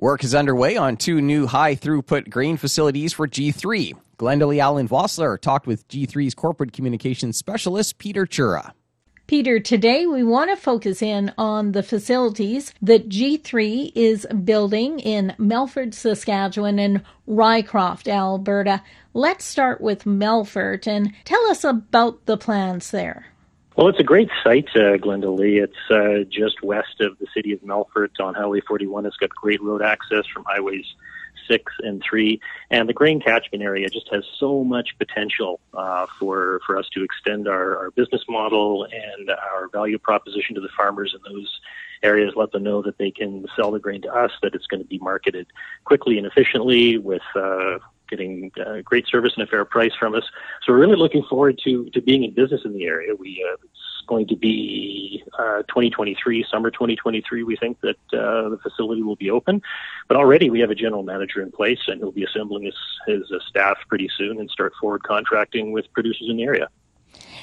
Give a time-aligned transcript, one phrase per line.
[0.00, 3.92] Work is underway on two new high throughput grain facilities for G3.
[4.18, 8.72] Glendalee Allen Vossler talked with G3's corporate communications specialist, Peter Chura.
[9.26, 15.34] Peter, today we want to focus in on the facilities that G3 is building in
[15.38, 18.82] Melfort, Saskatchewan and Rycroft, Alberta.
[19.12, 23.26] Let's start with Melfort and tell us about the plans there.
[23.76, 25.62] Well, it's a great site, uh, Glendalee.
[25.62, 29.06] It's uh, just west of the city of Melfort on Highway 41.
[29.06, 30.84] It's got great road access from highways
[31.48, 32.40] six and three,
[32.70, 37.04] and the grain catchment area just has so much potential uh, for for us to
[37.04, 41.60] extend our, our business model and our value proposition to the farmers in those
[42.02, 42.32] areas.
[42.34, 44.86] Let them know that they can sell the grain to us, that it's going to
[44.86, 45.46] be marketed
[45.84, 47.78] quickly and efficiently with uh,
[48.10, 50.24] getting uh, great service and a fair price from us.
[50.64, 53.14] So we're really looking forward to to being in business in the area.
[53.14, 57.44] We uh, it's going to be uh, 2023, summer 2023.
[57.44, 59.62] We think that uh, the facility will be open,
[60.08, 63.30] but already we have a general manager in place, and he'll be assembling his his
[63.32, 66.68] uh, staff pretty soon and start forward contracting with producers in the area.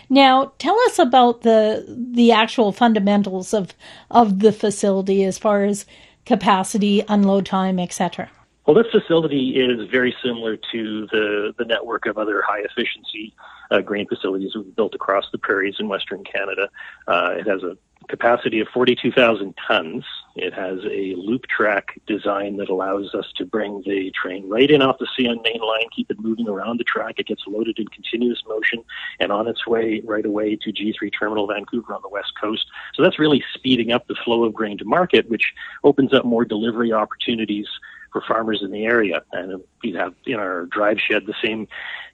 [0.10, 3.74] Now, tell us about the the actual fundamentals of
[4.12, 5.86] of the facility as far as
[6.26, 8.30] capacity, unload time, etc.
[8.68, 13.34] Well, this facility is very similar to the, the network of other high efficiency
[13.72, 16.68] uh, grain facilities we've built across the prairies in Western Canada.
[17.08, 17.78] Uh, it has a
[18.10, 20.04] capacity of 42,000 tons.
[20.36, 24.82] It has a loop track design that allows us to bring the train right in
[24.82, 27.16] off the CN main line, keep it moving around the track.
[27.20, 28.84] It gets loaded in continuous motion
[29.22, 32.66] and on its way right away to G3 Terminal Vancouver on the west coast.
[32.96, 35.54] So that's really speeding up the flow of grain to market, which
[35.86, 37.68] opens up more delivery opportunities
[38.12, 39.22] for farmers in the area.
[39.32, 41.68] And we have in our drive shed the same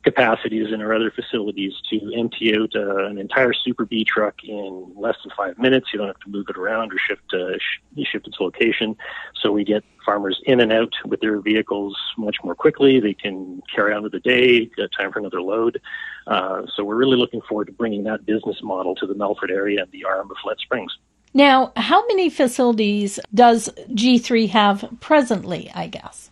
[0.04, 4.36] capacity as in our other facilities to empty out uh, an entire Super B truck
[4.44, 5.88] in less than five minutes.
[5.94, 8.98] You don't have to move it around or shift uh, sh- shift its location.
[9.42, 13.00] So we get farmers in and out with their vehicles much more quickly.
[13.00, 15.80] They can carry on with the day, get time for another load.
[16.28, 19.82] Uh, so we're really looking forward to bringing that business model to the Melfort area
[19.82, 20.98] and the RM of Flett Springs.
[21.34, 26.30] Now, how many facilities does G3 have presently, I guess?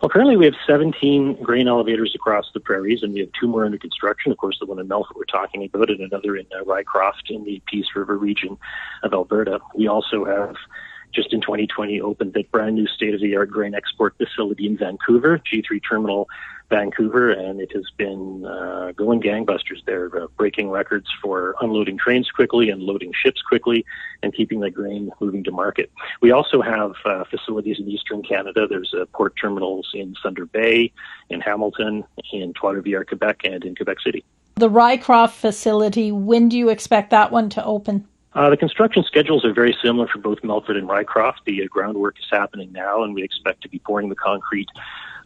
[0.00, 3.64] Well, currently we have 17 grain elevators across the prairies, and we have two more
[3.64, 4.32] under construction.
[4.32, 7.44] Of course, the one in Melfort we're talking about, and another in uh, Rycroft in
[7.44, 8.58] the Peace River region
[9.04, 9.60] of Alberta.
[9.76, 10.56] We also have
[11.12, 14.76] just in 2020 opened the brand new state of the art grain export facility in
[14.76, 16.28] Vancouver, G3 Terminal
[16.70, 22.30] Vancouver, and it has been uh, going gangbusters there, uh, breaking records for unloading trains
[22.30, 23.84] quickly and loading ships quickly
[24.22, 25.90] and keeping the grain moving to market.
[26.22, 28.66] We also have uh, facilities in eastern Canada.
[28.66, 30.92] There's uh, port terminals in Thunder Bay,
[31.28, 34.24] in Hamilton, in Trois-Rivières, Quebec, and in Quebec City.
[34.54, 38.06] The Rycroft facility, when do you expect that one to open?
[38.34, 41.44] Uh, the construction schedules are very similar for both Melfort and Rycroft.
[41.44, 44.68] The uh, groundwork is happening now, and we expect to be pouring the concrete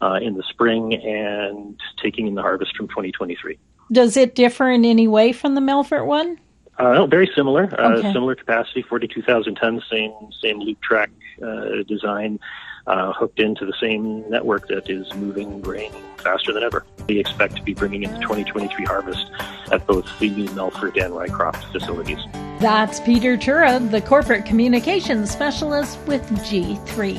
[0.03, 3.59] uh, in the spring and taking in the harvest from 2023.
[3.93, 6.39] Does it differ in any way from the Melfort one?
[6.79, 7.73] Uh, no, very similar.
[7.81, 8.13] Uh, okay.
[8.13, 10.13] Similar capacity, 42,000 tons, same
[10.43, 11.11] same loop track
[11.43, 12.39] uh, design,
[12.87, 16.85] uh, hooked into the same network that is moving grain faster than ever.
[17.09, 19.31] We expect to be bringing in the 2023 harvest
[19.73, 22.21] at both the new Melfort and Rycroft facilities.
[22.61, 27.19] That's Peter Chura, the corporate communications specialist with G3.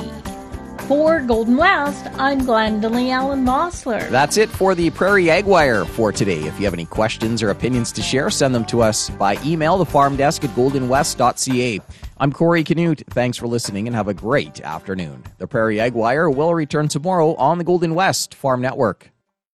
[0.88, 4.08] For Golden West, I'm Glendalee Allen Vossler.
[4.10, 6.40] That's it for the Prairie Ag Wire for today.
[6.44, 9.78] If you have any questions or opinions to share, send them to us by email,
[9.78, 11.80] the farm desk at goldenwest.ca.
[12.18, 13.04] I'm Corey Canute.
[13.10, 15.22] Thanks for listening and have a great afternoon.
[15.38, 19.12] The Prairie Ag Wire will return tomorrow on the Golden West Farm Network.